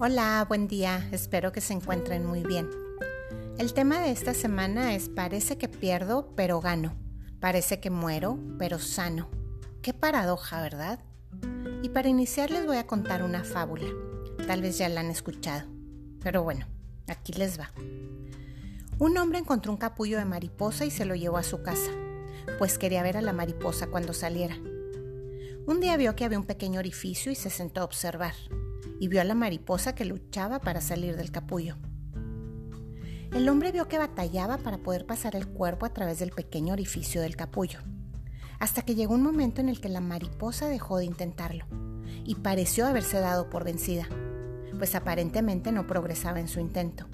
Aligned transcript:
Hola, 0.00 0.46
buen 0.48 0.68
día, 0.68 1.08
espero 1.10 1.50
que 1.50 1.60
se 1.60 1.72
encuentren 1.72 2.24
muy 2.24 2.44
bien. 2.44 2.70
El 3.58 3.74
tema 3.74 3.98
de 3.98 4.12
esta 4.12 4.32
semana 4.32 4.94
es 4.94 5.08
parece 5.08 5.58
que 5.58 5.68
pierdo, 5.68 6.32
pero 6.36 6.60
gano. 6.60 6.94
Parece 7.40 7.80
que 7.80 7.90
muero, 7.90 8.38
pero 8.60 8.78
sano. 8.78 9.28
Qué 9.82 9.92
paradoja, 9.92 10.62
¿verdad? 10.62 11.00
Y 11.82 11.88
para 11.88 12.08
iniciar 12.08 12.52
les 12.52 12.64
voy 12.64 12.76
a 12.76 12.86
contar 12.86 13.24
una 13.24 13.42
fábula. 13.42 13.88
Tal 14.46 14.62
vez 14.62 14.78
ya 14.78 14.88
la 14.88 15.00
han 15.00 15.10
escuchado. 15.10 15.68
Pero 16.22 16.44
bueno, 16.44 16.66
aquí 17.08 17.32
les 17.32 17.58
va. 17.58 17.72
Un 19.00 19.18
hombre 19.18 19.40
encontró 19.40 19.72
un 19.72 19.78
capullo 19.78 20.18
de 20.18 20.24
mariposa 20.24 20.84
y 20.84 20.92
se 20.92 21.06
lo 21.06 21.16
llevó 21.16 21.38
a 21.38 21.42
su 21.42 21.62
casa, 21.62 21.90
pues 22.58 22.78
quería 22.78 23.02
ver 23.02 23.16
a 23.16 23.22
la 23.22 23.32
mariposa 23.32 23.88
cuando 23.88 24.12
saliera. 24.12 24.58
Un 25.66 25.80
día 25.80 25.96
vio 25.96 26.14
que 26.14 26.24
había 26.24 26.38
un 26.38 26.46
pequeño 26.46 26.78
orificio 26.78 27.32
y 27.32 27.34
se 27.34 27.50
sentó 27.50 27.80
a 27.80 27.84
observar 27.84 28.34
y 29.00 29.08
vio 29.08 29.20
a 29.20 29.24
la 29.24 29.34
mariposa 29.34 29.94
que 29.94 30.04
luchaba 30.04 30.60
para 30.60 30.80
salir 30.80 31.16
del 31.16 31.30
capullo. 31.30 31.76
El 33.32 33.48
hombre 33.48 33.72
vio 33.72 33.88
que 33.88 33.98
batallaba 33.98 34.58
para 34.58 34.78
poder 34.78 35.04
pasar 35.04 35.36
el 35.36 35.48
cuerpo 35.48 35.86
a 35.86 35.92
través 35.92 36.18
del 36.18 36.30
pequeño 36.30 36.72
orificio 36.72 37.20
del 37.20 37.36
capullo, 37.36 37.80
hasta 38.58 38.82
que 38.82 38.94
llegó 38.94 39.14
un 39.14 39.22
momento 39.22 39.60
en 39.60 39.68
el 39.68 39.80
que 39.80 39.88
la 39.88 40.00
mariposa 40.00 40.68
dejó 40.68 40.98
de 40.98 41.04
intentarlo 41.04 41.66
y 42.24 42.36
pareció 42.36 42.86
haberse 42.86 43.20
dado 43.20 43.50
por 43.50 43.64
vencida, 43.64 44.08
pues 44.78 44.94
aparentemente 44.94 45.72
no 45.72 45.86
progresaba 45.86 46.40
en 46.40 46.48
su 46.48 46.58
intento. 46.60 47.06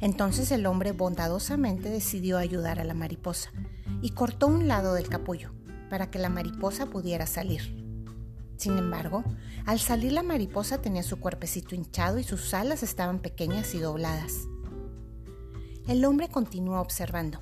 Entonces 0.00 0.50
el 0.50 0.66
hombre 0.66 0.92
bondadosamente 0.92 1.88
decidió 1.88 2.38
ayudar 2.38 2.80
a 2.80 2.84
la 2.84 2.94
mariposa 2.94 3.52
y 4.00 4.10
cortó 4.10 4.48
un 4.48 4.66
lado 4.66 4.94
del 4.94 5.08
capullo 5.08 5.52
para 5.90 6.10
que 6.10 6.18
la 6.18 6.28
mariposa 6.28 6.86
pudiera 6.86 7.26
salir. 7.26 7.81
Sin 8.62 8.78
embargo, 8.78 9.24
al 9.66 9.80
salir 9.80 10.12
la 10.12 10.22
mariposa 10.22 10.80
tenía 10.80 11.02
su 11.02 11.18
cuerpecito 11.18 11.74
hinchado 11.74 12.20
y 12.20 12.22
sus 12.22 12.54
alas 12.54 12.84
estaban 12.84 13.18
pequeñas 13.18 13.74
y 13.74 13.80
dobladas. 13.80 14.46
El 15.88 16.04
hombre 16.04 16.28
continuó 16.28 16.80
observando. 16.80 17.40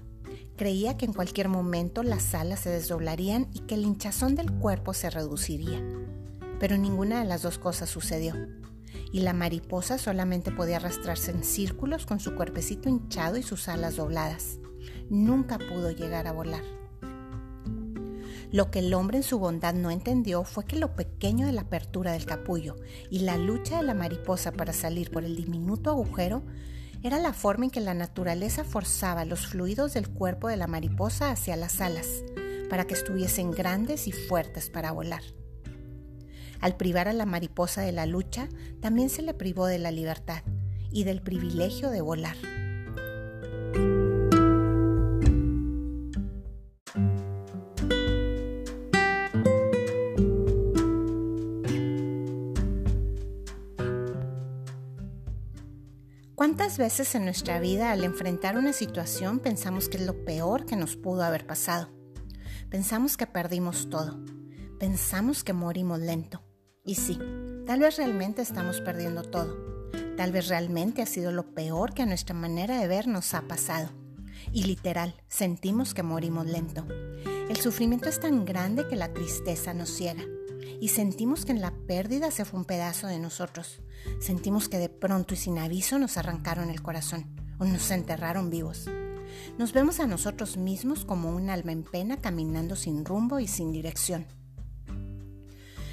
Creía 0.57 0.97
que 0.97 1.05
en 1.05 1.13
cualquier 1.13 1.51
momento 1.51 2.03
las 2.03 2.35
alas 2.35 2.61
se 2.61 2.71
desdoblarían 2.71 3.49
y 3.53 3.61
que 3.67 3.75
el 3.75 3.83
hinchazón 3.85 4.35
del 4.35 4.51
cuerpo 4.51 4.95
se 4.95 5.11
reduciría. 5.11 5.85
Pero 6.59 6.79
ninguna 6.79 7.19
de 7.19 7.27
las 7.27 7.43
dos 7.43 7.59
cosas 7.59 7.91
sucedió. 7.91 8.35
Y 9.13 9.21
la 9.21 9.35
mariposa 9.35 9.99
solamente 9.99 10.51
podía 10.51 10.77
arrastrarse 10.77 11.33
en 11.33 11.45
círculos 11.45 12.07
con 12.07 12.19
su 12.19 12.35
cuerpecito 12.35 12.89
hinchado 12.89 13.37
y 13.37 13.43
sus 13.43 13.69
alas 13.69 13.97
dobladas. 13.97 14.59
Nunca 15.11 15.59
pudo 15.59 15.91
llegar 15.91 16.27
a 16.27 16.33
volar. 16.33 16.80
Lo 18.53 18.71
que 18.71 18.81
el 18.81 18.93
hombre 18.95 19.19
en 19.19 19.23
su 19.23 19.39
bondad 19.39 19.75
no 19.75 19.91
entendió 19.93 20.43
fue 20.43 20.65
que 20.65 20.77
lo 20.77 20.97
pequeño 20.97 21.47
de 21.47 21.53
la 21.53 21.63
apertura 21.63 22.13
del 22.13 22.27
capullo 22.27 22.77
y 23.09 23.21
la 23.21 23.37
lucha 23.37 23.77
de 23.77 23.85
la 23.85 23.95
mariposa 23.95 24.51
para 24.51 24.73
salir 24.73 25.11
por 25.11 25.25
el 25.25 25.37
diminuto 25.37 25.91
agujero 25.91 26.43
era 27.03 27.19
la 27.19 27.33
forma 27.33 27.67
en 27.67 27.71
que 27.71 27.81
la 27.81 27.95
naturaleza 27.95 28.65
forzaba 28.65 29.25
los 29.25 29.47
fluidos 29.47 29.95
del 29.95 30.09
cuerpo 30.09 30.49
de 30.49 30.57
la 30.57 30.67
mariposa 30.67 31.31
hacia 31.31 31.57
las 31.57 31.81
alas, 31.81 32.25
para 32.69 32.87
que 32.87 32.95
estuviesen 32.95 33.53
grandes 33.53 34.07
y 34.07 34.13
fuertes 34.13 34.69
para 34.69 34.93
volar. 34.93 35.23
Al 36.61 36.77
privar 36.77 37.09
a 37.09 37.15
la 37.15 37.27
mariposa 37.27 37.83
de 37.83 37.93
la 37.93 38.05
lucha, 38.05 38.49
también 38.81 39.09
se 39.09 39.23
le 39.23 39.33
privó 39.33 39.67
de 39.67 39.79
la 39.79 39.93
libertad 39.93 40.43
y 40.91 41.05
del 41.05 41.23
privilegio 41.23 41.91
de 41.91 42.03
volar. 42.03 42.37
Veces 56.81 57.15
en 57.15 57.27
nuestra 57.27 57.61
vida 57.61 57.93
al 57.93 58.05
enfrentar 58.05 58.57
una 58.57 58.73
situación 58.73 59.39
pensamos 59.39 59.91
que 59.91 59.99
es 59.99 60.07
lo 60.07 60.25
peor 60.25 60.65
que 60.65 60.77
nos 60.77 60.97
pudo 60.97 61.23
haber 61.23 61.47
pasado? 61.47 61.91
Pensamos 62.71 63.19
que 63.19 63.27
perdimos 63.27 63.91
todo. 63.91 64.19
Pensamos 64.79 65.45
que 65.45 65.53
morimos 65.53 66.01
lento. 66.01 66.43
Y 66.83 66.95
sí, 66.95 67.19
tal 67.67 67.81
vez 67.81 67.99
realmente 67.99 68.41
estamos 68.41 68.81
perdiendo 68.81 69.23
todo. 69.23 69.91
Tal 70.17 70.33
vez 70.33 70.49
realmente 70.49 71.03
ha 71.03 71.07
sido 71.07 71.33
lo 71.33 71.55
peor 71.55 71.93
que 71.93 72.01
a 72.01 72.07
nuestra 72.07 72.35
manera 72.35 72.81
de 72.81 72.89
ver 72.89 73.07
nos 73.09 73.35
ha 73.35 73.43
pasado. 73.43 73.91
Y 74.51 74.65
literal, 74.65 75.15
sentimos 75.29 75.93
que 75.93 76.03
morimos 76.03 76.47
lento. 76.47 76.87
El 77.51 77.57
sufrimiento 77.59 78.09
es 78.09 78.21
tan 78.21 78.47
grande 78.47 78.89
que 78.89 78.97
la 78.97 79.13
tristeza 79.13 79.75
nos 79.75 79.91
ciega 79.91 80.25
y 80.81 80.89
sentimos 80.89 81.45
que 81.45 81.53
en 81.53 81.61
la 81.61 81.73
pérdida 81.87 82.31
se 82.31 82.45
fue 82.45 82.61
un 82.61 82.67
pedazo 82.67 83.07
de 83.07 83.19
nosotros. 83.19 83.81
Sentimos 84.21 84.69
que 84.69 84.79
de 84.79 84.89
pronto 84.89 85.35
y 85.35 85.37
sin 85.37 85.59
aviso 85.59 85.99
nos 85.99 86.17
arrancaron 86.17 86.71
el 86.71 86.83
corazón 86.83 87.27
o 87.59 87.65
nos 87.65 87.91
enterraron 87.91 88.51
vivos. 88.51 88.87
Nos 89.59 89.73
vemos 89.73 90.01
a 90.01 90.07
nosotros 90.07 90.57
mismos 90.57 91.05
como 91.05 91.31
un 91.31 91.51
alma 91.51 91.73
en 91.73 91.83
pena 91.83 92.17
caminando 92.17 92.77
sin 92.77 93.05
rumbo 93.05 93.41
y 93.41 93.47
sin 93.47 93.73
dirección. 93.73 94.27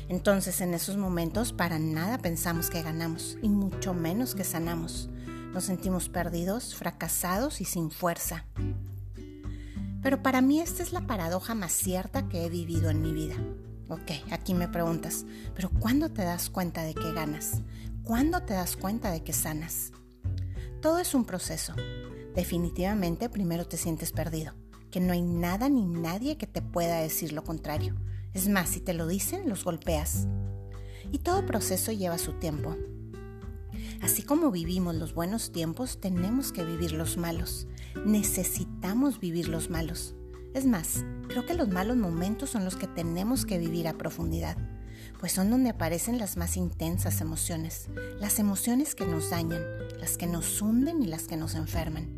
Entonces 0.10 0.62
en 0.62 0.74
esos 0.74 0.96
momentos 0.96 1.52
para 1.52 1.80
nada 1.80 2.18
pensamos 2.18 2.70
que 2.70 2.82
ganamos 2.82 3.38
y 3.42 3.50
mucho 3.50 3.94
menos 3.94 4.36
que 4.36 4.44
sanamos. 4.44 5.10
Nos 5.54 5.66
sentimos 5.66 6.08
perdidos, 6.08 6.76
fracasados 6.76 7.62
y 7.62 7.66
sin 7.66 7.92
fuerza. 7.92 8.46
Pero 10.02 10.22
para 10.24 10.42
mí 10.42 10.62
esta 10.62 10.84
es 10.84 10.94
la 10.94 11.02
paradoja 11.02 11.56
más 11.56 11.74
cierta 11.74 12.30
que 12.30 12.46
he 12.46 12.50
vivido 12.50 12.90
en 12.90 13.02
mi 13.02 13.12
vida. 13.12 13.36
Ok, 13.90 14.12
aquí 14.32 14.54
me 14.54 14.68
preguntas, 14.68 15.26
pero 15.56 15.70
¿cuándo 15.70 16.10
te 16.10 16.22
das 16.22 16.50
cuenta 16.50 16.84
de 16.84 16.94
que 16.94 17.14
ganas? 17.14 17.62
¿Cuándo 18.04 18.44
te 18.44 18.54
das 18.54 18.76
cuenta 18.76 19.12
de 19.12 19.24
que 19.24 19.32
sanas? 19.32 19.94
Todo 20.82 21.00
es 21.00 21.14
un 21.14 21.24
proceso. 21.24 21.74
Definitivamente 22.36 23.30
primero 23.30 23.66
te 23.66 23.78
sientes 23.78 24.12
perdido, 24.12 24.56
que 24.92 25.00
no 25.00 25.14
hay 25.14 25.22
nada 25.22 25.70
ni 25.70 25.86
nadie 25.86 26.38
que 26.38 26.48
te 26.48 26.62
pueda 26.62 27.00
decir 27.00 27.32
lo 27.32 27.46
contrario. 27.46 27.96
Es 28.34 28.50
más, 28.50 28.68
si 28.70 28.82
te 28.82 28.94
lo 28.94 29.08
dicen, 29.08 29.48
los 29.48 29.64
golpeas. 29.64 30.28
Y 31.14 31.20
todo 31.20 31.46
proceso 31.46 31.94
lleva 31.94 32.18
su 32.18 32.34
tiempo. 32.34 32.76
Así 34.02 34.22
como 34.22 34.52
vivimos 34.52 34.96
los 34.96 35.14
buenos 35.14 35.54
tiempos, 35.54 36.02
tenemos 36.02 36.52
que 36.52 36.66
vivir 36.66 36.92
los 36.92 37.16
malos. 37.16 37.68
Necesitamos 38.06 39.22
vivir 39.22 39.48
los 39.48 39.70
malos. 39.70 40.17
Es 40.58 40.66
más, 40.66 41.06
creo 41.28 41.46
que 41.46 41.54
los 41.54 41.70
malos 41.70 41.98
momentos 41.98 42.50
son 42.50 42.66
los 42.66 42.76
que 42.76 42.88
tenemos 42.88 43.46
que 43.46 43.60
vivir 43.60 43.88
a 43.88 43.94
profundidad, 43.94 44.58
pues 45.20 45.32
son 45.32 45.52
donde 45.52 45.70
aparecen 45.70 46.18
las 46.18 46.36
más 46.36 46.58
intensas 46.58 47.22
emociones, 47.22 47.90
las 48.20 48.40
emociones 48.40 48.96
que 48.96 49.06
nos 49.06 49.30
dañan, 49.30 49.62
las 50.00 50.18
que 50.18 50.26
nos 50.26 50.60
hunden 50.60 51.04
y 51.04 51.06
las 51.06 51.28
que 51.28 51.38
nos 51.38 51.54
enferman. 51.54 52.10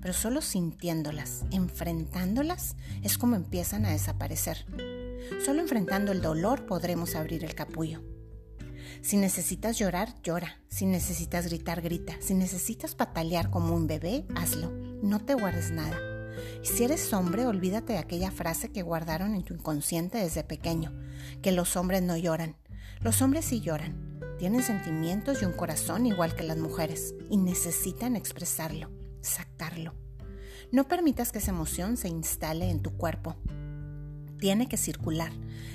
Pero 0.00 0.14
solo 0.14 0.42
sintiéndolas, 0.42 1.42
enfrentándolas, 1.50 2.76
es 3.02 3.18
como 3.18 3.34
empiezan 3.34 3.84
a 3.84 3.90
desaparecer. 3.90 4.64
Solo 5.44 5.60
enfrentando 5.60 6.12
el 6.12 6.22
dolor 6.22 6.66
podremos 6.66 7.16
abrir 7.16 7.42
el 7.42 7.56
capullo. 7.56 8.00
Si 9.00 9.16
necesitas 9.16 9.76
llorar, 9.76 10.14
llora. 10.22 10.60
Si 10.68 10.86
necesitas 10.86 11.46
gritar, 11.46 11.82
grita. 11.82 12.14
Si 12.20 12.34
necesitas 12.34 12.94
patalear 12.94 13.50
como 13.50 13.74
un 13.74 13.88
bebé, 13.88 14.24
hazlo. 14.36 14.70
No 15.02 15.18
te 15.18 15.34
guardes 15.34 15.72
nada. 15.72 16.11
Si 16.62 16.84
eres 16.84 17.12
hombre, 17.12 17.46
olvídate 17.46 17.94
de 17.94 17.98
aquella 17.98 18.30
frase 18.30 18.70
que 18.70 18.82
guardaron 18.82 19.34
en 19.34 19.42
tu 19.42 19.54
inconsciente 19.54 20.18
desde 20.18 20.44
pequeño, 20.44 20.92
que 21.42 21.52
los 21.52 21.76
hombres 21.76 22.02
no 22.02 22.16
lloran. 22.16 22.56
Los 23.00 23.20
hombres 23.22 23.44
sí 23.44 23.60
lloran, 23.60 24.18
tienen 24.38 24.62
sentimientos 24.62 25.42
y 25.42 25.44
un 25.44 25.52
corazón 25.52 26.06
igual 26.06 26.34
que 26.34 26.42
las 26.42 26.58
mujeres, 26.58 27.14
y 27.30 27.36
necesitan 27.36 28.16
expresarlo, 28.16 28.90
sacarlo. 29.20 29.94
No 30.72 30.88
permitas 30.88 31.32
que 31.32 31.38
esa 31.38 31.50
emoción 31.50 31.96
se 31.96 32.08
instale 32.08 32.70
en 32.70 32.80
tu 32.80 32.96
cuerpo. 32.96 33.36
Tiene 34.38 34.68
que 34.68 34.76
circular. 34.76 35.32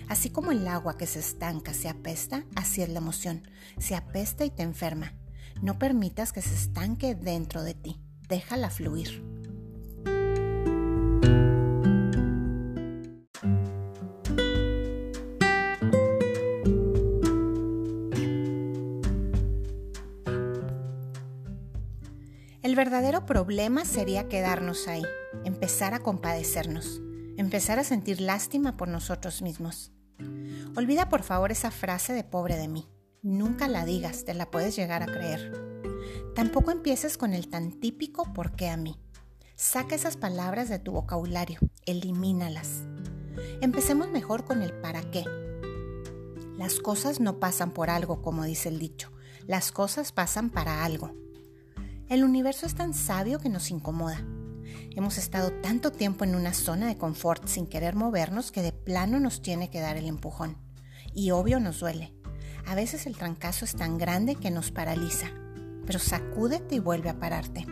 Así 0.10 0.30
como 0.30 0.51
el 0.51 0.68
agua 0.68 0.98
que 0.98 1.06
se 1.06 1.19
estanca 1.19 1.74
se 1.74 1.88
apesta, 1.88 2.45
así 2.56 2.81
es 2.81 2.89
la 2.89 3.00
emoción. 3.00 3.48
Se 3.77 3.95
apesta 3.95 4.44
y 4.44 4.50
te 4.50 4.63
enferma. 4.63 5.13
No 5.62 5.80
permitas 5.80 6.33
que 6.33 6.42
se 6.42 6.56
estanque 6.56 7.15
dentro 7.15 7.63
de 7.63 7.74
ti. 7.74 8.01
Déjala 8.27 8.69
fluir. 8.69 9.26
Verdadero 22.97 23.27
problema 23.27 23.85
sería 23.85 24.27
quedarnos 24.27 24.88
ahí, 24.88 25.03
empezar 25.44 25.94
a 25.94 25.99
compadecernos, 25.99 26.99
empezar 27.38 27.77
a 27.77 27.83
sentir 27.83 28.19
lástima 28.19 28.75
por 28.75 28.88
nosotros 28.88 29.44
mismos. 29.44 29.91
Olvida 30.75 31.07
por 31.07 31.21
favor 31.21 31.51
esa 31.51 31.69
frase 31.69 32.13
de 32.13 32.23
pobre 32.23 32.55
de 32.55 32.67
mí. 32.67 32.88
Nunca 33.21 33.67
la 33.67 33.85
digas, 33.85 34.25
te 34.25 34.33
la 34.33 34.49
puedes 34.49 34.75
llegar 34.75 35.03
a 35.03 35.05
creer. 35.05 35.53
Tampoco 36.33 36.71
empieces 36.71 37.19
con 37.19 37.33
el 37.33 37.49
tan 37.49 37.71
típico 37.79 38.33
por 38.33 38.55
qué 38.55 38.67
a 38.67 38.77
mí. 38.77 39.00
Saca 39.55 39.93
esas 39.93 40.17
palabras 40.17 40.67
de 40.67 40.79
tu 40.79 40.91
vocabulario, 40.91 41.59
elimínalas. 41.85 42.81
Empecemos 43.61 44.09
mejor 44.09 44.43
con 44.43 44.63
el 44.63 44.73
para 44.73 45.03
qué. 45.11 45.23
Las 46.57 46.79
cosas 46.79 47.19
no 47.19 47.39
pasan 47.39 47.75
por 47.75 47.91
algo, 47.91 48.23
como 48.23 48.43
dice 48.43 48.69
el 48.69 48.79
dicho. 48.79 49.11
Las 49.45 49.71
cosas 49.71 50.11
pasan 50.11 50.50
para 50.50 50.83
algo. 50.83 51.26
El 52.09 52.24
universo 52.24 52.65
es 52.65 52.74
tan 52.74 52.94
sabio 52.94 53.38
que 53.38 53.50
nos 53.50 53.69
incomoda. 53.69 54.21
Hemos 54.95 55.18
estado 55.18 55.51
tanto 55.62 55.92
tiempo 55.92 56.24
en 56.24 56.36
una 56.36 56.54
zona 56.54 56.88
de 56.88 56.98
confort 56.98 57.45
sin 57.48 57.68
querer 57.68 57.95
movernos 57.95 58.54
que 58.54 58.62
de 58.62 58.71
plano 58.71 59.19
nos 59.19 59.42
tiene 59.42 59.69
que 59.69 59.81
dar 59.81 59.98
el 59.98 60.06
empujón. 60.06 60.57
Y 61.13 61.31
obvio 61.31 61.59
nos 61.59 61.81
duele. 61.81 62.13
A 62.65 62.75
veces 62.75 63.07
el 63.07 63.18
trancazo 63.18 63.65
es 63.65 63.75
tan 63.75 63.98
grande 63.98 64.36
que 64.36 64.51
nos 64.51 64.71
paraliza, 64.71 65.27
pero 65.86 66.00
sacúdete 66.00 66.75
y 66.75 66.80
vuelve 66.80 67.09
a 67.09 67.19
pararte. 67.19 67.65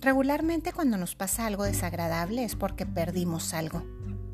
Regularmente 0.00 0.72
cuando 0.72 0.96
nos 0.96 1.14
pasa 1.14 1.46
algo 1.46 1.62
desagradable 1.62 2.42
es 2.42 2.56
porque 2.56 2.86
perdimos 2.86 3.54
algo. 3.54 3.84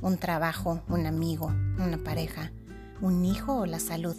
Un 0.01 0.17
trabajo, 0.17 0.83
un 0.89 1.05
amigo, 1.05 1.49
una 1.79 1.99
pareja, 2.03 2.53
un 3.03 3.23
hijo 3.27 3.55
o 3.57 3.67
la 3.67 3.81
salud. 3.81 4.17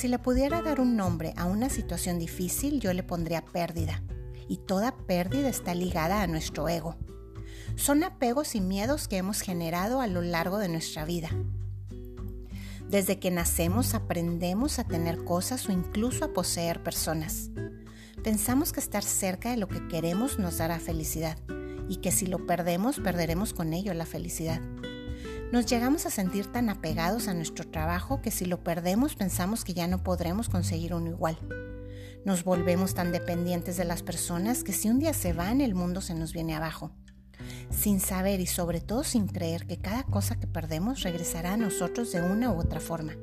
Si 0.00 0.08
le 0.08 0.18
pudiera 0.18 0.62
dar 0.62 0.80
un 0.80 0.96
nombre 0.96 1.34
a 1.36 1.44
una 1.44 1.68
situación 1.68 2.18
difícil, 2.18 2.80
yo 2.80 2.94
le 2.94 3.02
pondría 3.02 3.44
pérdida. 3.44 4.02
Y 4.48 4.56
toda 4.56 4.96
pérdida 4.96 5.50
está 5.50 5.74
ligada 5.74 6.22
a 6.22 6.26
nuestro 6.26 6.70
ego. 6.70 6.96
Son 7.76 8.02
apegos 8.02 8.54
y 8.54 8.62
miedos 8.62 9.08
que 9.08 9.18
hemos 9.18 9.42
generado 9.42 10.00
a 10.00 10.06
lo 10.06 10.22
largo 10.22 10.56
de 10.56 10.70
nuestra 10.70 11.04
vida. 11.04 11.28
Desde 12.88 13.18
que 13.18 13.30
nacemos 13.30 13.92
aprendemos 13.92 14.78
a 14.78 14.84
tener 14.84 15.22
cosas 15.22 15.68
o 15.68 15.72
incluso 15.72 16.24
a 16.24 16.32
poseer 16.32 16.82
personas. 16.82 17.50
Pensamos 18.24 18.72
que 18.72 18.80
estar 18.80 19.02
cerca 19.02 19.50
de 19.50 19.58
lo 19.58 19.68
que 19.68 19.86
queremos 19.86 20.38
nos 20.38 20.56
dará 20.56 20.78
felicidad 20.78 21.36
y 21.90 21.96
que 21.96 22.10
si 22.10 22.26
lo 22.26 22.46
perdemos 22.46 23.00
perderemos 23.00 23.52
con 23.52 23.74
ello 23.74 23.92
la 23.92 24.06
felicidad. 24.06 24.62
Nos 25.52 25.66
llegamos 25.66 26.06
a 26.06 26.10
sentir 26.10 26.46
tan 26.46 26.68
apegados 26.68 27.26
a 27.26 27.34
nuestro 27.34 27.68
trabajo 27.68 28.22
que 28.22 28.30
si 28.30 28.44
lo 28.44 28.62
perdemos 28.62 29.16
pensamos 29.16 29.64
que 29.64 29.74
ya 29.74 29.88
no 29.88 30.04
podremos 30.04 30.48
conseguir 30.48 30.94
uno 30.94 31.10
igual. 31.10 31.38
Nos 32.24 32.44
volvemos 32.44 32.94
tan 32.94 33.10
dependientes 33.10 33.76
de 33.76 33.84
las 33.84 34.04
personas 34.04 34.62
que 34.62 34.72
si 34.72 34.88
un 34.88 35.00
día 35.00 35.12
se 35.12 35.32
van 35.32 35.60
el 35.60 35.74
mundo 35.74 36.02
se 36.02 36.14
nos 36.14 36.32
viene 36.32 36.54
abajo. 36.54 36.92
Sin 37.68 37.98
saber 37.98 38.38
y 38.38 38.46
sobre 38.46 38.80
todo 38.80 39.02
sin 39.02 39.26
creer 39.26 39.66
que 39.66 39.78
cada 39.78 40.04
cosa 40.04 40.38
que 40.38 40.46
perdemos 40.46 41.02
regresará 41.02 41.54
a 41.54 41.56
nosotros 41.56 42.12
de 42.12 42.22
una 42.22 42.52
u 42.52 42.60
otra 42.60 42.78
forma. 42.78 43.16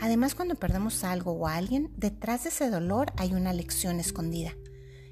Además, 0.00 0.34
cuando 0.34 0.54
perdemos 0.54 1.04
algo 1.04 1.32
o 1.32 1.46
a 1.46 1.56
alguien, 1.56 1.92
detrás 1.98 2.44
de 2.44 2.48
ese 2.48 2.70
dolor 2.70 3.12
hay 3.18 3.34
una 3.34 3.52
lección 3.52 4.00
escondida 4.00 4.54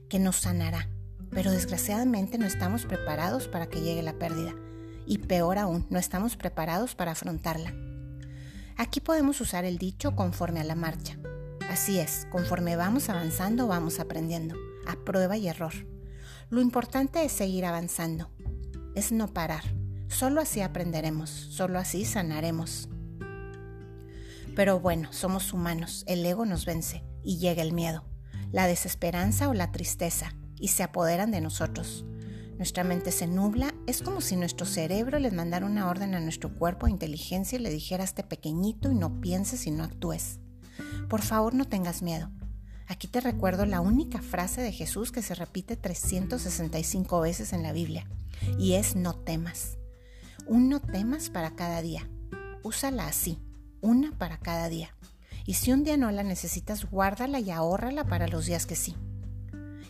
que 0.09 0.19
nos 0.19 0.37
sanará, 0.37 0.89
pero 1.31 1.51
desgraciadamente 1.51 2.39
no 2.39 2.47
estamos 2.47 2.87
preparados 2.87 3.47
para 3.47 3.67
que 3.67 3.83
llegue 3.83 4.03
la 4.03 4.19
pérdida 4.19 4.55
y 5.07 5.19
peor 5.19 5.59
aún, 5.59 5.87
no 5.91 5.99
estamos 5.99 6.37
preparados 6.37 6.95
para 6.95 7.13
afrontarla. 7.13 7.75
Aquí 8.77 9.01
podemos 9.01 9.41
usar 9.41 9.65
el 9.65 9.79
dicho 9.79 10.17
conforme 10.17 10.61
a 10.61 10.65
la 10.65 10.75
marcha. 10.75 11.19
Así 11.71 11.99
es, 11.99 12.27
conforme 12.31 12.77
vamos 12.77 13.09
avanzando 13.09 13.67
vamos 13.67 14.01
aprendiendo, 14.01 14.57
a 14.87 14.97
prueba 15.05 15.37
y 15.37 15.49
error. 15.49 15.73
Lo 16.51 16.61
importante 16.61 17.25
es 17.25 17.33
seguir 17.33 17.65
avanzando, 17.65 18.31
es 18.95 19.13
no 19.13 19.33
parar. 19.33 19.65
Solo 20.09 20.41
así 20.41 20.61
aprenderemos, 20.61 21.31
solo 21.31 21.79
así 21.79 22.05
sanaremos. 22.05 22.89
Pero 24.55 24.79
bueno, 24.79 25.13
somos 25.13 25.53
humanos, 25.53 26.05
el 26.07 26.25
ego 26.25 26.47
nos 26.47 26.65
vence 26.65 27.03
y 27.25 27.39
llega 27.39 27.63
el 27.63 27.73
miedo, 27.73 28.05
la 28.53 28.67
desesperanza 28.67 29.49
o 29.49 29.55
la 29.55 29.73
tristeza 29.73 30.35
y 30.59 30.69
se 30.69 30.85
apoderan 30.85 31.31
de 31.33 31.41
nosotros. 31.41 32.05
Nuestra 32.57 32.85
mente 32.85 33.11
se 33.11 33.27
nubla, 33.27 33.75
es 33.87 34.03
como 34.03 34.21
si 34.21 34.37
nuestro 34.37 34.67
cerebro 34.67 35.19
le 35.19 35.31
mandara 35.31 35.67
una 35.67 35.89
orden 35.89 36.15
a 36.15 36.21
nuestro 36.21 36.55
cuerpo 36.55 36.87
de 36.87 36.93
inteligencia 36.93 37.59
y 37.59 37.63
le 37.63 37.71
dijera 37.71 38.05
este 38.05 38.23
pequeñito 38.23 38.91
y 38.91 38.95
no 38.95 39.21
pienses 39.21 39.67
y 39.67 39.71
no 39.71 39.85
actúes. 39.85 40.39
Por 41.09 41.23
favor 41.23 41.55
no 41.55 41.67
tengas 41.67 42.03
miedo. 42.03 42.31
Aquí 42.87 43.09
te 43.09 43.21
recuerdo 43.21 43.67
la 43.67 43.81
única 43.81 44.21
frase 44.21 44.61
de 44.61 44.73
Jesús 44.73 45.11
que 45.11 45.23
se 45.23 45.35
repite 45.35 45.77
365 45.77 47.21
veces 47.21 47.53
en 47.53 47.63
la 47.63 47.73
Biblia 47.73 48.07
y 48.59 48.75
es 48.75 48.95
no 48.95 49.15
temas. 49.15 49.79
Un 50.47 50.69
no 50.69 50.81
temas 50.81 51.31
para 51.31 51.55
cada 51.55 51.83
día. 51.83 52.09
Úsala 52.63 53.07
así 53.07 53.39
una 53.85 54.13
para 54.13 54.39
cada 54.39 54.69
día. 54.69 54.97
Y 55.45 55.55
si 55.55 55.71
un 55.71 55.85
día 55.85 55.99
no 55.99 56.11
la 56.11 56.23
necesitas, 56.23 56.91
guárdala 56.91 57.39
y 57.39 57.51
ahórrala 57.51 58.05
para 58.05 58.29
los 58.29 58.47
días 58.47 58.65
que 58.65 58.77
sí. 58.77 58.97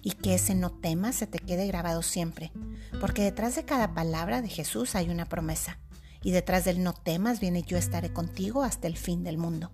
Y 0.04 0.12
que 0.12 0.34
ese 0.34 0.54
no 0.54 0.70
tema 0.70 1.12
se 1.12 1.26
te 1.26 1.40
quede 1.40 1.66
grabado 1.66 2.02
siempre, 2.02 2.52
porque 3.00 3.22
detrás 3.22 3.56
de 3.56 3.64
cada 3.64 3.94
palabra 3.94 4.40
de 4.42 4.48
Jesús 4.48 4.94
hay 4.94 5.08
una 5.08 5.26
promesa, 5.26 5.80
y 6.22 6.30
detrás 6.30 6.64
del 6.64 6.84
no 6.84 6.92
temas 6.92 7.40
viene 7.40 7.62
yo 7.62 7.76
estaré 7.76 8.12
contigo 8.12 8.62
hasta 8.62 8.86
el 8.86 8.96
fin 8.96 9.24
del 9.24 9.38
mundo. 9.38 9.72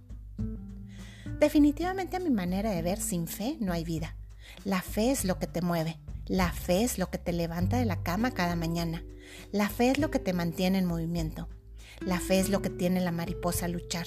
Definitivamente 1.38 2.16
a 2.16 2.20
mi 2.20 2.30
manera 2.30 2.70
de 2.70 2.80
ver, 2.80 3.00
sin 3.00 3.26
fe 3.26 3.58
no 3.60 3.72
hay 3.72 3.84
vida. 3.84 4.16
La 4.64 4.80
fe 4.80 5.10
es 5.10 5.24
lo 5.24 5.38
que 5.38 5.46
te 5.46 5.60
mueve, 5.60 5.98
la 6.26 6.52
fe 6.52 6.84
es 6.84 6.96
lo 6.96 7.10
que 7.10 7.18
te 7.18 7.32
levanta 7.32 7.76
de 7.76 7.84
la 7.84 8.02
cama 8.02 8.30
cada 8.30 8.54
mañana, 8.54 9.02
la 9.52 9.68
fe 9.68 9.90
es 9.90 9.98
lo 9.98 10.10
que 10.10 10.18
te 10.18 10.32
mantiene 10.32 10.78
en 10.78 10.86
movimiento. 10.86 11.48
La 12.00 12.18
fe 12.18 12.40
es 12.40 12.48
lo 12.48 12.62
que 12.62 12.70
tiene 12.70 13.00
la 13.00 13.12
mariposa 13.12 13.66
al 13.66 13.72
luchar. 13.72 14.06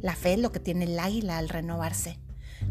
La 0.00 0.14
fe 0.14 0.34
es 0.34 0.38
lo 0.38 0.52
que 0.52 0.60
tiene 0.60 0.84
el 0.84 0.98
águila 0.98 1.38
al 1.38 1.48
renovarse. 1.48 2.18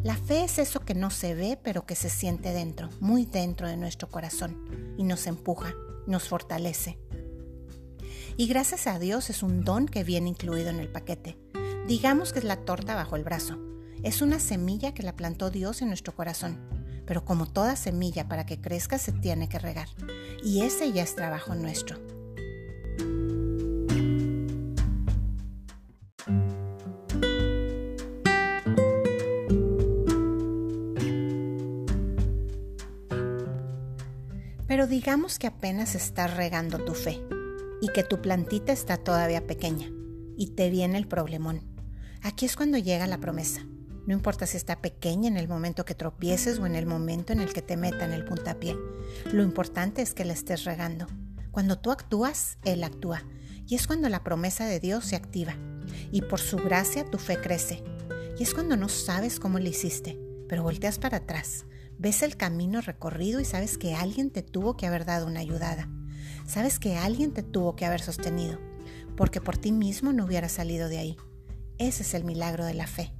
La 0.03 0.15
fe 0.15 0.43
es 0.43 0.59
eso 0.59 0.79
que 0.79 0.95
no 0.95 1.09
se 1.09 1.35
ve 1.35 1.59
pero 1.61 1.85
que 1.85 1.95
se 1.95 2.09
siente 2.09 2.53
dentro, 2.53 2.89
muy 2.99 3.25
dentro 3.25 3.67
de 3.67 3.77
nuestro 3.77 4.09
corazón, 4.09 4.95
y 4.97 5.03
nos 5.03 5.27
empuja, 5.27 5.73
nos 6.07 6.27
fortalece. 6.27 6.97
Y 8.37 8.47
gracias 8.47 8.87
a 8.87 8.97
Dios 8.97 9.29
es 9.29 9.43
un 9.43 9.63
don 9.63 9.87
que 9.87 10.03
viene 10.03 10.29
incluido 10.29 10.69
en 10.69 10.79
el 10.79 10.89
paquete. 10.89 11.37
Digamos 11.87 12.33
que 12.33 12.39
es 12.39 12.45
la 12.45 12.57
torta 12.57 12.95
bajo 12.95 13.15
el 13.15 13.23
brazo. 13.23 13.59
Es 14.03 14.21
una 14.21 14.39
semilla 14.39 14.93
que 14.93 15.03
la 15.03 15.15
plantó 15.15 15.51
Dios 15.51 15.81
en 15.81 15.89
nuestro 15.89 16.15
corazón. 16.15 16.57
Pero 17.05 17.25
como 17.25 17.45
toda 17.45 17.75
semilla 17.75 18.27
para 18.27 18.45
que 18.45 18.61
crezca 18.61 18.97
se 18.97 19.11
tiene 19.11 19.49
que 19.49 19.59
regar. 19.59 19.89
Y 20.43 20.61
ese 20.61 20.91
ya 20.91 21.03
es 21.03 21.15
trabajo 21.15 21.53
nuestro. 21.53 21.97
Digamos 35.11 35.39
que 35.39 35.47
apenas 35.47 35.93
estás 35.93 36.37
regando 36.37 36.85
tu 36.85 36.93
fe 36.93 37.21
y 37.81 37.89
que 37.89 38.01
tu 38.01 38.21
plantita 38.21 38.71
está 38.71 38.95
todavía 38.95 39.45
pequeña 39.45 39.91
y 40.37 40.51
te 40.51 40.69
viene 40.69 40.97
el 40.97 41.05
problemón. 41.05 41.63
Aquí 42.21 42.45
es 42.45 42.55
cuando 42.55 42.77
llega 42.77 43.07
la 43.07 43.17
promesa. 43.17 43.59
No 44.07 44.13
importa 44.13 44.45
si 44.45 44.55
está 44.55 44.81
pequeña 44.81 45.27
en 45.27 45.35
el 45.35 45.49
momento 45.49 45.83
que 45.83 45.95
tropieces 45.95 46.59
o 46.59 46.65
en 46.65 46.77
el 46.77 46.85
momento 46.85 47.33
en 47.33 47.41
el 47.41 47.51
que 47.51 47.61
te 47.61 47.75
metan 47.75 48.13
el 48.13 48.23
puntapié. 48.23 48.77
Lo 49.33 49.43
importante 49.43 50.01
es 50.01 50.13
que 50.13 50.23
la 50.23 50.31
estés 50.31 50.63
regando. 50.63 51.07
Cuando 51.51 51.77
tú 51.77 51.91
actúas, 51.91 52.57
Él 52.63 52.81
actúa. 52.81 53.21
Y 53.67 53.75
es 53.75 53.87
cuando 53.87 54.07
la 54.07 54.23
promesa 54.23 54.65
de 54.65 54.79
Dios 54.79 55.03
se 55.03 55.17
activa. 55.17 55.55
Y 56.13 56.21
por 56.21 56.39
su 56.39 56.55
gracia 56.55 57.03
tu 57.11 57.17
fe 57.17 57.35
crece. 57.35 57.83
Y 58.39 58.43
es 58.43 58.53
cuando 58.53 58.77
no 58.77 58.87
sabes 58.87 59.41
cómo 59.41 59.59
le 59.59 59.71
hiciste, 59.71 60.17
pero 60.47 60.63
volteas 60.63 60.99
para 60.99 61.17
atrás 61.17 61.65
Ves 62.01 62.23
el 62.23 62.35
camino 62.35 62.81
recorrido 62.81 63.39
y 63.41 63.45
sabes 63.45 63.77
que 63.77 63.93
alguien 63.93 64.31
te 64.31 64.41
tuvo 64.41 64.75
que 64.75 64.87
haber 64.87 65.05
dado 65.05 65.27
una 65.27 65.39
ayudada. 65.39 65.87
Sabes 66.47 66.79
que 66.79 66.97
alguien 66.97 67.31
te 67.31 67.43
tuvo 67.43 67.75
que 67.75 67.85
haber 67.85 68.01
sostenido, 68.01 68.59
porque 69.15 69.39
por 69.39 69.59
ti 69.59 69.71
mismo 69.71 70.11
no 70.11 70.25
hubieras 70.25 70.53
salido 70.53 70.89
de 70.89 70.97
ahí. 70.97 71.17
Ese 71.77 72.01
es 72.01 72.15
el 72.15 72.23
milagro 72.23 72.65
de 72.65 72.73
la 72.73 72.87
fe. 72.87 73.13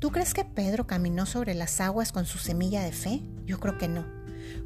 ¿Tú 0.00 0.10
crees 0.10 0.34
que 0.34 0.44
Pedro 0.44 0.86
caminó 0.86 1.24
sobre 1.24 1.54
las 1.54 1.80
aguas 1.80 2.12
con 2.12 2.26
su 2.26 2.36
semilla 2.36 2.82
de 2.82 2.92
fe? 2.92 3.22
Yo 3.46 3.58
creo 3.58 3.78
que 3.78 3.88
no. 3.88 4.04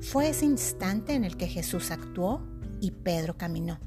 Fue 0.01 0.29
ese 0.29 0.45
instante 0.45 1.15
en 1.15 1.23
el 1.23 1.37
que 1.37 1.47
Jesús 1.47 1.93
actuó 1.93 2.45
y 2.81 2.91
Pedro 2.91 3.39
caminó. 3.39 3.79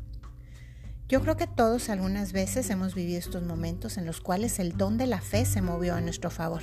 Yo 1.10 1.20
creo 1.20 1.36
que 1.36 1.48
todos 1.48 1.90
algunas 1.90 2.32
veces 2.32 2.70
hemos 2.70 2.96
vivido 2.96 3.20
estos 3.20 3.44
momentos 3.44 3.98
en 3.98 4.06
los 4.06 4.22
cuales 4.22 4.60
el 4.60 4.78
don 4.78 4.98
de 4.98 5.08
la 5.08 5.20
fe 5.20 5.44
se 5.44 5.62
movió 5.62 5.94
a 5.94 6.00
nuestro 6.00 6.32
favor 6.32 6.62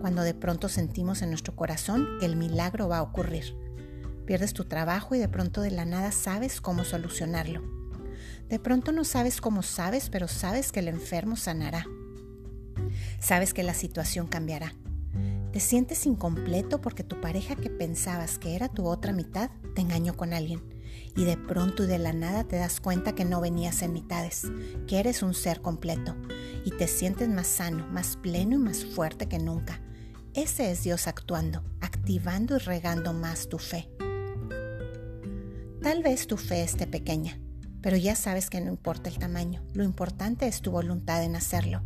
cuando 0.00 0.22
de 0.22 0.34
pronto 0.34 0.68
sentimos 0.68 1.22
en 1.22 1.30
nuestro 1.30 1.54
corazón 1.56 2.06
que 2.20 2.26
el 2.26 2.36
milagro 2.36 2.88
va 2.88 2.98
a 2.98 3.02
ocurrir. 3.02 3.56
Pierdes 4.26 4.52
tu 4.52 4.64
trabajo 4.64 5.14
y 5.14 5.18
de 5.18 5.28
pronto 5.28 5.60
de 5.60 5.70
la 5.70 5.84
nada 5.84 6.12
sabes 6.12 6.60
cómo 6.60 6.84
solucionarlo. 6.84 7.62
De 8.48 8.58
pronto 8.58 8.92
no 8.92 9.04
sabes 9.04 9.40
cómo 9.40 9.62
sabes, 9.62 10.10
pero 10.10 10.28
sabes 10.28 10.72
que 10.72 10.80
el 10.80 10.88
enfermo 10.88 11.36
sanará. 11.36 11.86
Sabes 13.20 13.54
que 13.54 13.62
la 13.62 13.74
situación 13.74 14.26
cambiará. 14.26 14.74
Te 15.52 15.60
sientes 15.60 16.06
incompleto 16.06 16.80
porque 16.80 17.02
tu 17.02 17.20
pareja 17.20 17.56
que 17.56 17.70
pensabas 17.70 18.38
que 18.38 18.54
era 18.54 18.68
tu 18.68 18.86
otra 18.86 19.12
mitad 19.12 19.50
te 19.74 19.80
engañó 19.80 20.16
con 20.16 20.32
alguien. 20.32 20.62
Y 21.16 21.24
de 21.24 21.36
pronto 21.36 21.84
y 21.84 21.86
de 21.86 21.98
la 21.98 22.12
nada 22.12 22.44
te 22.44 22.56
das 22.56 22.80
cuenta 22.80 23.14
que 23.14 23.24
no 23.24 23.40
venías 23.40 23.82
en 23.82 23.92
mitades, 23.92 24.42
que 24.86 24.98
eres 24.98 25.22
un 25.22 25.34
ser 25.34 25.60
completo. 25.60 26.14
Y 26.64 26.70
te 26.70 26.88
sientes 26.88 27.28
más 27.28 27.46
sano, 27.46 27.86
más 27.88 28.16
pleno 28.16 28.56
y 28.56 28.58
más 28.58 28.84
fuerte 28.84 29.28
que 29.28 29.38
nunca. 29.38 29.80
Ese 30.34 30.70
es 30.70 30.82
Dios 30.82 31.06
actuando, 31.06 31.64
activando 31.80 32.56
y 32.56 32.58
regando 32.58 33.14
más 33.14 33.48
tu 33.48 33.58
fe. 33.58 33.88
Tal 35.82 36.02
vez 36.02 36.26
tu 36.26 36.36
fe 36.36 36.62
esté 36.62 36.86
pequeña, 36.86 37.40
pero 37.80 37.96
ya 37.96 38.14
sabes 38.16 38.50
que 38.50 38.60
no 38.60 38.70
importa 38.70 39.08
el 39.08 39.18
tamaño, 39.18 39.62
lo 39.72 39.84
importante 39.84 40.46
es 40.46 40.60
tu 40.60 40.72
voluntad 40.72 41.22
en 41.22 41.36
hacerlo. 41.36 41.82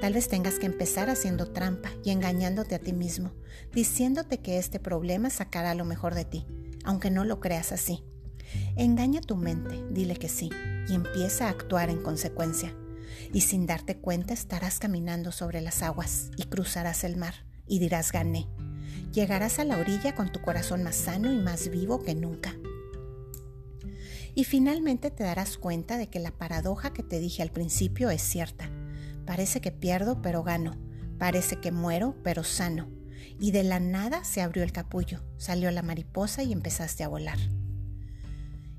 Tal 0.00 0.12
vez 0.12 0.28
tengas 0.28 0.58
que 0.58 0.66
empezar 0.66 1.10
haciendo 1.10 1.50
trampa 1.50 1.90
y 2.04 2.10
engañándote 2.10 2.74
a 2.74 2.78
ti 2.78 2.92
mismo, 2.92 3.32
diciéndote 3.72 4.38
que 4.38 4.58
este 4.58 4.78
problema 4.78 5.30
sacará 5.30 5.74
lo 5.74 5.84
mejor 5.84 6.14
de 6.14 6.24
ti, 6.24 6.46
aunque 6.84 7.10
no 7.10 7.24
lo 7.24 7.40
creas 7.40 7.72
así. 7.72 8.04
Engaña 8.76 9.20
tu 9.20 9.36
mente, 9.36 9.84
dile 9.90 10.16
que 10.16 10.28
sí, 10.28 10.50
y 10.88 10.94
empieza 10.94 11.46
a 11.46 11.50
actuar 11.50 11.90
en 11.90 12.02
consecuencia. 12.02 12.74
Y 13.32 13.42
sin 13.42 13.66
darte 13.66 13.98
cuenta 13.98 14.34
estarás 14.34 14.80
caminando 14.80 15.30
sobre 15.30 15.60
las 15.60 15.82
aguas 15.82 16.30
y 16.36 16.44
cruzarás 16.44 17.04
el 17.04 17.16
mar 17.16 17.34
y 17.68 17.78
dirás 17.78 18.10
gané. 18.10 18.48
Llegarás 19.12 19.60
a 19.60 19.64
la 19.64 19.78
orilla 19.78 20.16
con 20.16 20.32
tu 20.32 20.40
corazón 20.42 20.82
más 20.82 20.96
sano 20.96 21.32
y 21.32 21.36
más 21.36 21.68
vivo 21.68 22.02
que 22.02 22.16
nunca. 22.16 22.56
Y 24.34 24.42
finalmente 24.42 25.12
te 25.12 25.22
darás 25.22 25.56
cuenta 25.56 25.96
de 25.96 26.08
que 26.08 26.18
la 26.18 26.32
paradoja 26.32 26.92
que 26.92 27.04
te 27.04 27.20
dije 27.20 27.42
al 27.42 27.52
principio 27.52 28.10
es 28.10 28.22
cierta. 28.22 28.68
Parece 29.24 29.60
que 29.60 29.70
pierdo 29.70 30.20
pero 30.20 30.42
gano. 30.42 30.76
Parece 31.18 31.60
que 31.60 31.70
muero 31.70 32.16
pero 32.24 32.42
sano. 32.42 32.88
Y 33.38 33.52
de 33.52 33.62
la 33.62 33.78
nada 33.78 34.24
se 34.24 34.42
abrió 34.42 34.64
el 34.64 34.72
capullo, 34.72 35.22
salió 35.36 35.70
la 35.70 35.82
mariposa 35.82 36.42
y 36.42 36.52
empezaste 36.52 37.04
a 37.04 37.08
volar. 37.08 37.38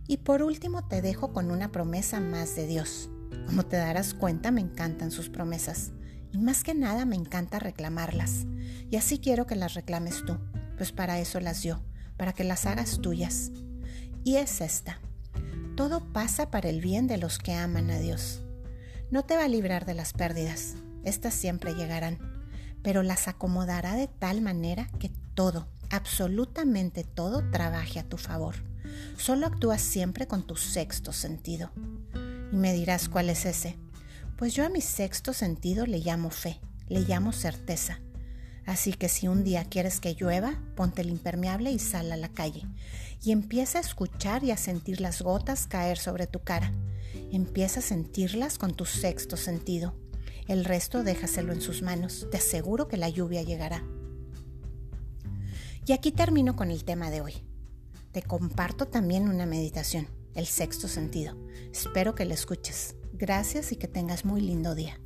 Y 0.07 0.17
por 0.17 0.43
último 0.43 0.87
te 0.87 1.01
dejo 1.01 1.33
con 1.33 1.49
una 1.49 1.71
promesa 1.71 2.19
más 2.19 2.55
de 2.55 2.67
Dios. 2.67 3.09
Como 3.47 3.65
te 3.65 3.77
darás 3.77 4.13
cuenta, 4.13 4.51
me 4.51 4.61
encantan 4.61 5.11
sus 5.11 5.29
promesas. 5.29 5.91
Y 6.31 6.37
más 6.37 6.63
que 6.63 6.75
nada 6.75 7.05
me 7.05 7.15
encanta 7.15 7.59
reclamarlas. 7.59 8.45
Y 8.91 8.97
así 8.97 9.19
quiero 9.19 9.47
que 9.47 9.55
las 9.55 9.73
reclames 9.73 10.23
tú, 10.25 10.37
pues 10.77 10.91
para 10.91 11.19
eso 11.19 11.39
las 11.39 11.61
dio, 11.61 11.81
para 12.17 12.33
que 12.33 12.43
las 12.43 12.65
hagas 12.65 12.99
tuyas. 13.01 13.51
Y 14.23 14.35
es 14.35 14.61
esta. 14.61 14.99
Todo 15.75 16.11
pasa 16.13 16.51
para 16.51 16.69
el 16.69 16.81
bien 16.81 17.07
de 17.07 17.17
los 17.17 17.37
que 17.37 17.53
aman 17.53 17.89
a 17.89 17.99
Dios. 17.99 18.43
No 19.11 19.23
te 19.23 19.35
va 19.35 19.45
a 19.45 19.49
librar 19.49 19.85
de 19.85 19.93
las 19.93 20.13
pérdidas, 20.13 20.75
estas 21.03 21.33
siempre 21.33 21.73
llegarán, 21.73 22.17
pero 22.81 23.03
las 23.03 23.27
acomodará 23.27 23.95
de 23.95 24.07
tal 24.07 24.41
manera 24.41 24.87
que 24.99 25.11
todo, 25.35 25.67
absolutamente 25.89 27.03
todo, 27.03 27.49
trabaje 27.51 27.99
a 27.99 28.03
tu 28.03 28.17
favor. 28.17 28.55
Solo 29.17 29.47
actúas 29.47 29.81
siempre 29.81 30.27
con 30.27 30.45
tu 30.45 30.55
sexto 30.55 31.13
sentido. 31.13 31.71
Y 32.51 32.55
me 32.55 32.73
dirás 32.73 33.09
cuál 33.09 33.29
es 33.29 33.45
ese. 33.45 33.77
Pues 34.37 34.53
yo 34.53 34.65
a 34.65 34.69
mi 34.69 34.81
sexto 34.81 35.33
sentido 35.33 35.85
le 35.85 35.99
llamo 35.99 36.29
fe, 36.29 36.59
le 36.87 37.01
llamo 37.01 37.31
certeza. 37.31 37.99
Así 38.65 38.93
que 38.93 39.09
si 39.09 39.27
un 39.27 39.43
día 39.43 39.63
quieres 39.65 39.99
que 39.99 40.15
llueva, 40.15 40.59
ponte 40.75 41.01
el 41.01 41.09
impermeable 41.09 41.71
y 41.71 41.79
sal 41.79 42.11
a 42.11 42.17
la 42.17 42.29
calle. 42.29 42.63
Y 43.23 43.31
empieza 43.31 43.77
a 43.77 43.81
escuchar 43.81 44.43
y 44.43 44.51
a 44.51 44.57
sentir 44.57 45.01
las 45.01 45.21
gotas 45.21 45.67
caer 45.67 45.97
sobre 45.97 46.27
tu 46.27 46.39
cara. 46.39 46.73
Empieza 47.31 47.79
a 47.79 47.83
sentirlas 47.83 48.57
con 48.57 48.73
tu 48.73 48.85
sexto 48.85 49.37
sentido. 49.37 49.95
El 50.47 50.65
resto 50.65 51.03
déjaselo 51.03 51.53
en 51.53 51.61
sus 51.61 51.81
manos. 51.81 52.27
Te 52.31 52.37
aseguro 52.37 52.87
que 52.87 52.97
la 52.97 53.09
lluvia 53.09 53.41
llegará. 53.43 53.83
Y 55.85 55.93
aquí 55.93 56.11
termino 56.11 56.55
con 56.55 56.71
el 56.71 56.83
tema 56.83 57.11
de 57.11 57.21
hoy. 57.21 57.33
Te 58.15 58.21
comparto 58.21 58.87
también 58.87 59.27
una 59.27 59.45
meditación, 59.45 60.07
el 60.35 60.45
sexto 60.45 60.87
sentido. 60.87 61.35
Espero 61.73 62.15
que 62.15 62.23
la 62.23 62.33
escuches. 62.33 62.95
Gracias 63.11 63.73
y 63.73 63.75
que 63.75 63.89
tengas 63.89 64.23
muy 64.23 64.39
lindo 64.39 64.73
día. 64.73 65.01